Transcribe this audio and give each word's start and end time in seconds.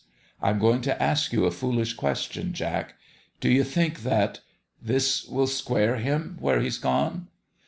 "I'm 0.41 0.57
going 0.57 0.81
to 0.81 0.99
ask 0.99 1.31
you 1.31 1.45
a 1.45 1.51
foolish 1.51 1.93
question, 1.93 2.53
Jack. 2.53 2.95
Do 3.39 3.49
you 3.51 3.63
think 3.63 4.01
that 4.01 4.39
this 4.81 5.23
will 5.27 5.45
square 5.45 5.97
him 5.97 6.37
where 6.39 6.59
he's 6.59 6.79
gone 6.79 7.27